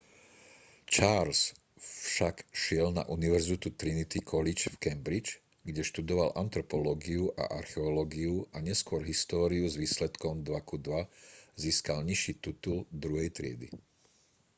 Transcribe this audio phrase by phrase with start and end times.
[0.93, 1.41] charles
[2.09, 5.31] však išiel na univerzitu trinity college v cambridge
[5.67, 11.05] kde študoval antropológiu a archeológiu a neskôr históriu s výsledkom 2:2
[11.63, 13.69] získal nižší titul druhej triedy